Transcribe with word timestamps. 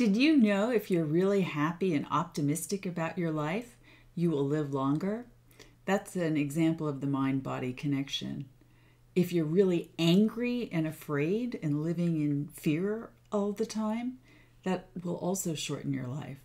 Did 0.00 0.16
you 0.16 0.34
know 0.34 0.70
if 0.70 0.90
you're 0.90 1.04
really 1.04 1.42
happy 1.42 1.94
and 1.94 2.06
optimistic 2.10 2.86
about 2.86 3.18
your 3.18 3.30
life, 3.30 3.76
you 4.14 4.30
will 4.30 4.46
live 4.46 4.72
longer? 4.72 5.26
That's 5.84 6.16
an 6.16 6.38
example 6.38 6.88
of 6.88 7.02
the 7.02 7.06
mind 7.06 7.42
body 7.42 7.74
connection. 7.74 8.46
If 9.14 9.30
you're 9.30 9.44
really 9.44 9.90
angry 9.98 10.70
and 10.72 10.86
afraid 10.86 11.60
and 11.62 11.82
living 11.82 12.18
in 12.18 12.48
fear 12.48 13.10
all 13.30 13.52
the 13.52 13.66
time, 13.66 14.16
that 14.62 14.88
will 15.04 15.16
also 15.16 15.52
shorten 15.52 15.92
your 15.92 16.06
life. 16.06 16.38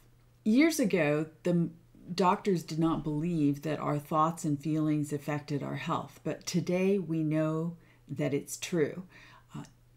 Years 0.43 0.77
ago, 0.77 1.27
the 1.43 1.69
doctors 2.13 2.61
did 2.61 2.77
not 2.77 3.05
believe 3.05 3.61
that 3.61 3.79
our 3.79 3.99
thoughts 3.99 4.43
and 4.43 4.61
feelings 4.61 5.13
affected 5.13 5.63
our 5.63 5.77
health, 5.77 6.19
but 6.25 6.45
today 6.45 6.99
we 6.99 7.23
know 7.23 7.77
that 8.09 8.33
it's 8.33 8.57
true. 8.57 9.03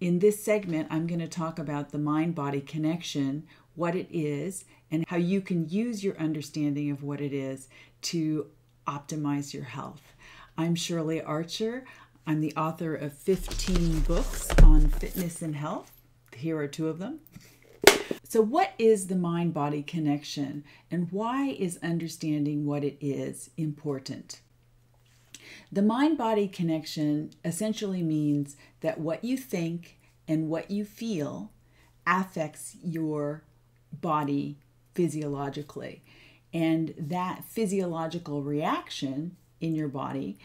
In 0.00 0.20
this 0.20 0.44
segment, 0.44 0.86
I'm 0.90 1.08
going 1.08 1.18
to 1.18 1.26
talk 1.26 1.58
about 1.58 1.90
the 1.90 1.98
mind 1.98 2.36
body 2.36 2.60
connection, 2.60 3.48
what 3.74 3.96
it 3.96 4.06
is, 4.12 4.64
and 4.92 5.04
how 5.08 5.16
you 5.16 5.40
can 5.40 5.68
use 5.68 6.04
your 6.04 6.16
understanding 6.18 6.92
of 6.92 7.02
what 7.02 7.20
it 7.20 7.32
is 7.32 7.68
to 8.02 8.46
optimize 8.86 9.52
your 9.52 9.64
health. 9.64 10.12
I'm 10.56 10.76
Shirley 10.76 11.20
Archer. 11.20 11.84
I'm 12.28 12.40
the 12.40 12.54
author 12.56 12.94
of 12.94 13.12
15 13.12 14.00
books 14.00 14.48
on 14.62 14.86
fitness 14.86 15.42
and 15.42 15.56
health. 15.56 15.90
Here 16.32 16.56
are 16.58 16.68
two 16.68 16.86
of 16.86 17.00
them. 17.00 17.18
So, 18.22 18.40
what 18.40 18.74
is 18.78 19.08
the 19.08 19.16
mind 19.16 19.52
body 19.52 19.82
connection, 19.82 20.62
and 20.92 21.10
why 21.10 21.48
is 21.48 21.80
understanding 21.82 22.66
what 22.66 22.84
it 22.84 22.98
is 23.00 23.50
important? 23.56 24.42
The 25.70 25.82
mind 25.82 26.18
body 26.18 26.48
connection 26.48 27.30
essentially 27.44 28.02
means 28.02 28.56
that 28.80 29.00
what 29.00 29.24
you 29.24 29.36
think 29.36 29.98
and 30.26 30.48
what 30.48 30.70
you 30.70 30.84
feel 30.84 31.50
affects 32.06 32.76
your 32.82 33.44
body 33.92 34.58
physiologically. 34.94 36.02
And 36.52 36.94
that 36.98 37.44
physiological 37.44 38.42
reaction 38.42 39.36
in 39.60 39.74
your 39.74 39.88
body 39.88 40.38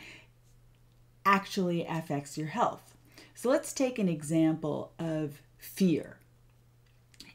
actually 1.26 1.86
affects 1.86 2.38
your 2.38 2.48
health. 2.48 2.96
So 3.36 3.50
let's 3.50 3.74
take 3.74 3.98
an 3.98 4.10
example 4.10 4.92
of 5.00 5.42
fear. 5.58 6.18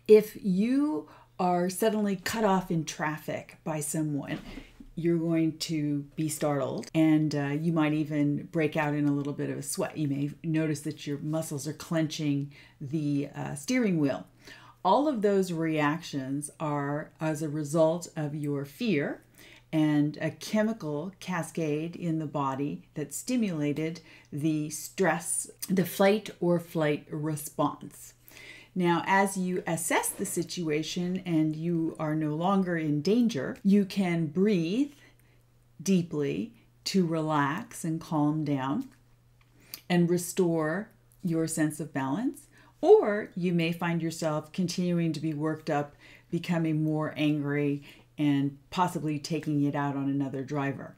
If 0.06 0.36
you 0.42 1.08
are 1.38 1.70
suddenly 1.70 2.16
cut 2.16 2.44
off 2.44 2.70
in 2.70 2.84
traffic 2.84 3.58
by 3.64 3.80
someone, 3.80 4.38
you're 4.98 5.16
going 5.16 5.56
to 5.56 6.04
be 6.16 6.28
startled 6.28 6.90
and 6.92 7.32
uh, 7.36 7.50
you 7.60 7.72
might 7.72 7.92
even 7.92 8.48
break 8.50 8.76
out 8.76 8.94
in 8.94 9.06
a 9.06 9.12
little 9.12 9.32
bit 9.32 9.48
of 9.48 9.56
a 9.56 9.62
sweat. 9.62 9.96
You 9.96 10.08
may 10.08 10.30
notice 10.42 10.80
that 10.80 11.06
your 11.06 11.18
muscles 11.18 11.68
are 11.68 11.72
clenching 11.72 12.52
the 12.80 13.28
uh, 13.32 13.54
steering 13.54 14.00
wheel. 14.00 14.26
All 14.84 15.06
of 15.06 15.22
those 15.22 15.52
reactions 15.52 16.50
are 16.58 17.12
as 17.20 17.42
a 17.42 17.48
result 17.48 18.08
of 18.16 18.34
your 18.34 18.64
fear 18.64 19.22
and 19.72 20.18
a 20.20 20.32
chemical 20.32 21.12
cascade 21.20 21.94
in 21.94 22.18
the 22.18 22.26
body 22.26 22.82
that 22.94 23.14
stimulated 23.14 24.00
the 24.32 24.68
stress, 24.70 25.48
the 25.68 25.86
fight 25.86 26.30
or 26.40 26.58
flight 26.58 27.06
response. 27.08 28.14
Now, 28.78 29.02
as 29.08 29.36
you 29.36 29.64
assess 29.66 30.08
the 30.08 30.24
situation 30.24 31.20
and 31.26 31.56
you 31.56 31.96
are 31.98 32.14
no 32.14 32.36
longer 32.36 32.76
in 32.76 33.02
danger, 33.02 33.56
you 33.64 33.84
can 33.84 34.26
breathe 34.26 34.92
deeply 35.82 36.52
to 36.84 37.04
relax 37.04 37.82
and 37.82 38.00
calm 38.00 38.44
down 38.44 38.88
and 39.88 40.08
restore 40.08 40.90
your 41.24 41.48
sense 41.48 41.80
of 41.80 41.92
balance. 41.92 42.46
Or 42.80 43.30
you 43.34 43.52
may 43.52 43.72
find 43.72 44.00
yourself 44.00 44.52
continuing 44.52 45.12
to 45.12 45.18
be 45.18 45.34
worked 45.34 45.68
up, 45.68 45.96
becoming 46.30 46.84
more 46.84 47.12
angry, 47.16 47.82
and 48.16 48.58
possibly 48.70 49.18
taking 49.18 49.64
it 49.64 49.74
out 49.74 49.96
on 49.96 50.08
another 50.08 50.44
driver. 50.44 50.94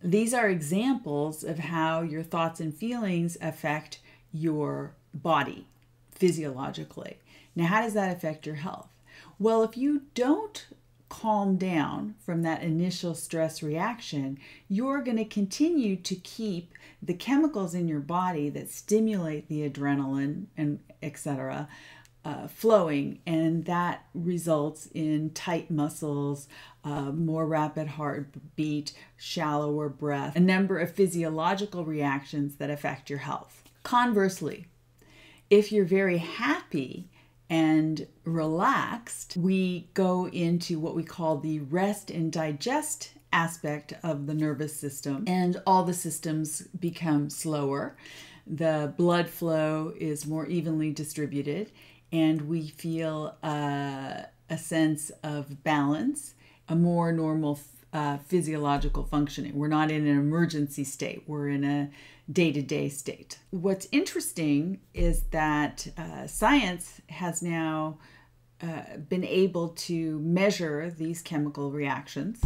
These 0.00 0.32
are 0.32 0.48
examples 0.48 1.42
of 1.42 1.58
how 1.58 2.02
your 2.02 2.22
thoughts 2.22 2.60
and 2.60 2.72
feelings 2.72 3.36
affect 3.40 3.98
your 4.32 4.94
body 5.12 5.66
physiologically. 6.20 7.18
Now, 7.56 7.66
how 7.66 7.80
does 7.80 7.94
that 7.94 8.14
affect 8.14 8.46
your 8.46 8.56
health? 8.56 8.90
Well, 9.38 9.64
if 9.64 9.76
you 9.76 10.02
don't 10.14 10.66
calm 11.08 11.56
down 11.56 12.14
from 12.24 12.42
that 12.42 12.62
initial 12.62 13.14
stress 13.14 13.62
reaction, 13.62 14.38
you're 14.68 15.02
going 15.02 15.16
to 15.16 15.24
continue 15.24 15.96
to 15.96 16.14
keep 16.14 16.72
the 17.02 17.14
chemicals 17.14 17.74
in 17.74 17.88
your 17.88 18.00
body 18.00 18.48
that 18.50 18.70
stimulate 18.70 19.48
the 19.48 19.68
adrenaline 19.68 20.46
and 20.56 20.78
etc. 21.02 21.68
Uh, 22.22 22.46
flowing, 22.46 23.18
and 23.26 23.64
that 23.64 24.04
results 24.12 24.86
in 24.92 25.30
tight 25.30 25.70
muscles, 25.70 26.48
uh, 26.84 27.10
more 27.10 27.46
rapid 27.46 27.88
heartbeat, 27.88 28.92
shallower 29.16 29.88
breath, 29.88 30.36
a 30.36 30.40
number 30.40 30.78
of 30.78 30.92
physiological 30.92 31.82
reactions 31.86 32.56
that 32.56 32.68
affect 32.68 33.08
your 33.08 33.20
health. 33.20 33.64
Conversely, 33.84 34.66
if 35.50 35.72
you're 35.72 35.84
very 35.84 36.18
happy 36.18 37.10
and 37.50 38.06
relaxed, 38.24 39.36
we 39.36 39.88
go 39.92 40.28
into 40.28 40.78
what 40.78 40.94
we 40.94 41.02
call 41.02 41.38
the 41.38 41.58
rest 41.58 42.10
and 42.10 42.32
digest 42.32 43.10
aspect 43.32 43.92
of 44.04 44.26
the 44.26 44.34
nervous 44.34 44.74
system, 44.74 45.24
and 45.26 45.60
all 45.66 45.82
the 45.82 45.94
systems 45.94 46.62
become 46.78 47.28
slower. 47.28 47.96
The 48.46 48.94
blood 48.96 49.28
flow 49.28 49.92
is 49.98 50.26
more 50.26 50.46
evenly 50.46 50.92
distributed, 50.92 51.72
and 52.12 52.42
we 52.42 52.68
feel 52.68 53.36
uh, 53.42 54.22
a 54.48 54.58
sense 54.58 55.10
of 55.22 55.62
balance, 55.64 56.34
a 56.68 56.76
more 56.76 57.12
normal 57.12 57.56
uh, 57.92 58.18
physiological 58.18 59.04
functioning. 59.04 59.54
We're 59.54 59.68
not 59.68 59.90
in 59.90 60.06
an 60.06 60.18
emergency 60.18 60.84
state, 60.84 61.24
we're 61.26 61.48
in 61.48 61.64
a 61.64 61.90
day 62.30 62.52
to 62.52 62.62
day 62.62 62.88
state. 62.88 63.38
What's 63.50 63.88
interesting 63.90 64.80
is 64.94 65.24
that 65.30 65.88
uh, 65.98 66.26
science 66.26 67.00
has 67.08 67.42
now 67.42 67.98
uh, 68.62 68.98
been 69.08 69.24
able 69.24 69.68
to 69.70 70.18
measure 70.20 70.90
these 70.90 71.22
chemical 71.22 71.70
reactions. 71.70 72.42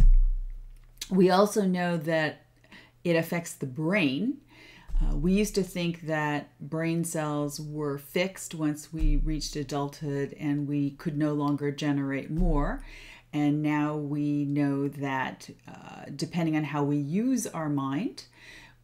We 1.09 1.29
also 1.29 1.65
know 1.65 1.97
that 1.97 2.45
it 3.03 3.15
affects 3.15 3.53
the 3.53 3.67
brain. 3.67 4.37
Uh, 4.99 5.15
we 5.17 5.33
used 5.33 5.55
to 5.55 5.63
think 5.63 6.07
that 6.07 6.57
brain 6.59 7.03
cells 7.03 7.59
were 7.59 7.97
fixed 7.97 8.55
once 8.55 8.93
we 8.93 9.17
reached 9.17 9.55
adulthood 9.55 10.33
and 10.39 10.67
we 10.67 10.91
could 10.91 11.17
no 11.17 11.33
longer 11.33 11.69
generate 11.69 12.31
more. 12.31 12.81
And 13.35 13.61
now 13.61 13.97
we 13.97 14.45
know 14.45 14.87
that 14.87 15.49
uh, 15.67 16.05
depending 16.15 16.55
on 16.55 16.63
how 16.63 16.85
we 16.85 16.95
use 16.95 17.45
our 17.45 17.67
mind, 17.67 18.23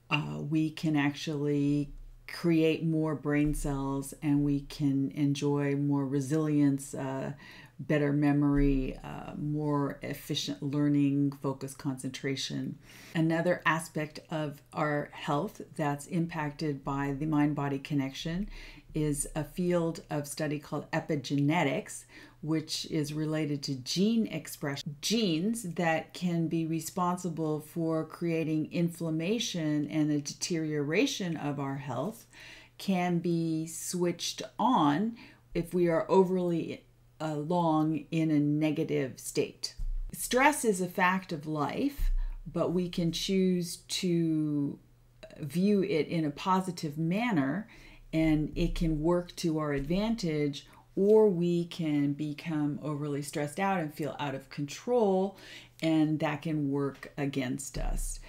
uh, 0.09 0.39
we 0.41 0.71
can 0.71 0.97
actually 0.97 1.93
create 2.27 2.83
more 2.83 3.15
brain 3.15 3.53
cells 3.53 4.13
and 4.21 4.43
we 4.43 4.59
can 4.63 5.09
enjoy 5.11 5.77
more 5.77 6.05
resilience, 6.05 6.93
uh, 6.93 7.31
better 7.79 8.11
memory, 8.11 8.99
uh, 9.05 9.31
more 9.37 9.99
efficient 10.01 10.61
learning, 10.61 11.31
focus, 11.41 11.73
concentration. 11.73 12.77
Another 13.15 13.61
aspect 13.65 14.19
of 14.29 14.61
our 14.73 15.11
health 15.13 15.61
that's 15.77 16.07
impacted 16.07 16.83
by 16.83 17.15
the 17.17 17.25
mind 17.25 17.55
body 17.55 17.79
connection 17.79 18.49
is 18.93 19.27
a 19.35 19.43
field 19.43 20.03
of 20.09 20.27
study 20.27 20.59
called 20.59 20.89
epigenetics, 20.91 22.05
which 22.41 22.85
is 22.89 23.13
related 23.13 23.61
to 23.63 23.75
gene 23.75 24.27
expression. 24.27 24.95
Genes 25.01 25.63
that 25.63 26.13
can 26.13 26.47
be 26.47 26.65
responsible 26.65 27.59
for 27.59 28.05
creating 28.05 28.71
inflammation 28.71 29.87
and 29.89 30.11
a 30.11 30.19
deterioration 30.19 31.37
of 31.37 31.59
our 31.59 31.77
health 31.77 32.25
can 32.77 33.19
be 33.19 33.67
switched 33.67 34.41
on 34.57 35.15
if 35.53 35.73
we 35.73 35.87
are 35.87 36.09
overly 36.09 36.85
uh, 37.19 37.35
long 37.35 38.05
in 38.09 38.31
a 38.31 38.39
negative 38.39 39.19
state. 39.19 39.75
Stress 40.13 40.65
is 40.65 40.81
a 40.81 40.87
fact 40.87 41.31
of 41.31 41.45
life, 41.45 42.11
but 42.51 42.73
we 42.73 42.89
can 42.89 43.11
choose 43.11 43.77
to 43.87 44.79
view 45.39 45.83
it 45.83 46.07
in 46.07 46.25
a 46.25 46.31
positive 46.31 46.97
manner 46.97 47.67
and 48.13 48.51
it 48.55 48.75
can 48.75 49.01
work 49.01 49.35
to 49.37 49.59
our 49.59 49.73
advantage 49.73 50.65
or 50.95 51.29
we 51.29 51.65
can 51.65 52.13
become 52.13 52.79
overly 52.83 53.21
stressed 53.21 53.59
out 53.59 53.79
and 53.79 53.93
feel 53.93 54.15
out 54.19 54.35
of 54.35 54.49
control, 54.49 55.37
and 55.81 56.19
that 56.19 56.41
can 56.41 56.69
work 56.69 57.13
against 57.17 57.77
us. 57.77 58.19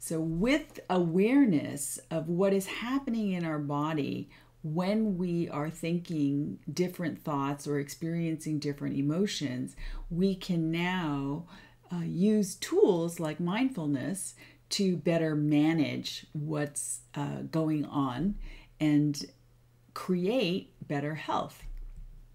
So, 0.00 0.20
with 0.20 0.80
awareness 0.90 1.98
of 2.10 2.28
what 2.28 2.52
is 2.52 2.66
happening 2.66 3.32
in 3.32 3.44
our 3.44 3.58
body 3.58 4.28
when 4.62 5.16
we 5.16 5.48
are 5.48 5.70
thinking 5.70 6.58
different 6.72 7.22
thoughts 7.22 7.66
or 7.66 7.78
experiencing 7.78 8.58
different 8.58 8.96
emotions, 8.96 9.76
we 10.10 10.34
can 10.34 10.70
now 10.70 11.46
uh, 11.92 12.00
use 12.00 12.56
tools 12.56 13.20
like 13.20 13.38
mindfulness 13.38 14.34
to 14.70 14.96
better 14.96 15.34
manage 15.34 16.26
what's 16.32 17.00
uh, 17.14 17.42
going 17.50 17.84
on 17.86 18.34
and 18.80 19.24
create 19.94 20.72
better 20.86 21.14
health. 21.14 21.64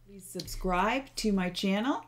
Please 0.06 0.26
subscribe 0.26 1.04
to 1.16 1.32
my 1.32 1.50
channel 1.50 2.04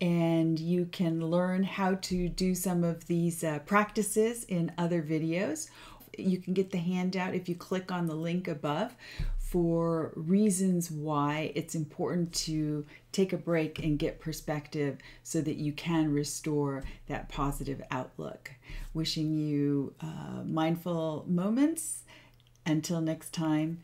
and 0.00 0.58
you 0.58 0.86
can 0.86 1.20
learn 1.20 1.62
how 1.62 1.94
to 1.94 2.28
do 2.28 2.54
some 2.54 2.84
of 2.84 3.06
these 3.06 3.44
uh, 3.44 3.58
practices 3.60 4.44
in 4.44 4.72
other 4.78 5.02
videos. 5.02 5.68
You 6.16 6.38
can 6.38 6.54
get 6.54 6.70
the 6.70 6.78
handout 6.78 7.34
if 7.34 7.48
you 7.48 7.54
click 7.54 7.92
on 7.92 8.06
the 8.06 8.14
link 8.14 8.48
above 8.48 8.96
for 9.38 10.12
reasons 10.14 10.90
why 10.90 11.50
it's 11.56 11.74
important 11.74 12.32
to 12.32 12.86
take 13.10 13.32
a 13.32 13.36
break 13.36 13.82
and 13.82 13.98
get 13.98 14.20
perspective 14.20 14.98
so 15.24 15.40
that 15.40 15.56
you 15.56 15.72
can 15.72 16.12
restore 16.12 16.84
that 17.08 17.28
positive 17.28 17.82
outlook. 17.90 18.52
Wishing 18.94 19.34
you 19.34 19.92
uh, 20.00 20.44
mindful 20.44 21.24
moments. 21.26 22.04
Until 22.66 23.00
next 23.00 23.32
time, 23.32 23.78